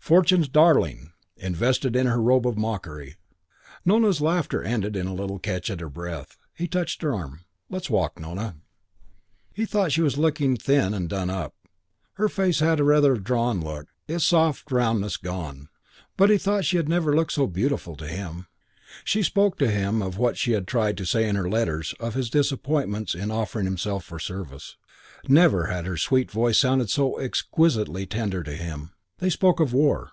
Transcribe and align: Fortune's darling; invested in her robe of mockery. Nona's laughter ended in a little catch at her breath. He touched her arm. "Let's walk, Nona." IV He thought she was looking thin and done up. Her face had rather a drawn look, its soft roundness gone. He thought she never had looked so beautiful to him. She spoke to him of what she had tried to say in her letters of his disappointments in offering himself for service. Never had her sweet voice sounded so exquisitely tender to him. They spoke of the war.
Fortune's 0.00 0.48
darling; 0.48 1.12
invested 1.36 1.94
in 1.94 2.06
her 2.06 2.22
robe 2.22 2.46
of 2.46 2.56
mockery. 2.56 3.16
Nona's 3.84 4.22
laughter 4.22 4.62
ended 4.62 4.96
in 4.96 5.06
a 5.06 5.12
little 5.12 5.38
catch 5.38 5.68
at 5.70 5.80
her 5.80 5.90
breath. 5.90 6.38
He 6.54 6.66
touched 6.66 7.02
her 7.02 7.14
arm. 7.14 7.44
"Let's 7.68 7.90
walk, 7.90 8.18
Nona." 8.18 8.54
IV 8.56 8.56
He 9.52 9.66
thought 9.66 9.92
she 9.92 10.00
was 10.00 10.16
looking 10.16 10.56
thin 10.56 10.94
and 10.94 11.10
done 11.10 11.28
up. 11.28 11.54
Her 12.14 12.30
face 12.30 12.60
had 12.60 12.80
rather 12.80 13.14
a 13.14 13.20
drawn 13.22 13.60
look, 13.60 13.88
its 14.06 14.24
soft 14.24 14.72
roundness 14.72 15.18
gone. 15.18 15.68
He 16.16 16.38
thought 16.38 16.64
she 16.64 16.80
never 16.84 17.10
had 17.12 17.18
looked 17.18 17.32
so 17.32 17.46
beautiful 17.46 17.94
to 17.96 18.06
him. 18.08 18.46
She 19.04 19.22
spoke 19.22 19.58
to 19.58 19.70
him 19.70 20.00
of 20.00 20.16
what 20.16 20.38
she 20.38 20.52
had 20.52 20.66
tried 20.66 20.96
to 20.98 21.04
say 21.04 21.28
in 21.28 21.36
her 21.36 21.50
letters 21.50 21.92
of 22.00 22.14
his 22.14 22.30
disappointments 22.30 23.14
in 23.14 23.30
offering 23.30 23.66
himself 23.66 24.04
for 24.04 24.18
service. 24.18 24.76
Never 25.28 25.66
had 25.66 25.84
her 25.84 25.98
sweet 25.98 26.30
voice 26.30 26.56
sounded 26.58 26.88
so 26.88 27.18
exquisitely 27.18 28.06
tender 28.06 28.42
to 28.42 28.54
him. 28.54 28.94
They 29.20 29.30
spoke 29.30 29.58
of 29.58 29.72
the 29.72 29.76
war. 29.76 30.12